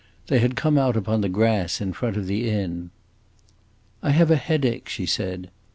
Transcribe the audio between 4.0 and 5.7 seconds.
"I have a headache," she said.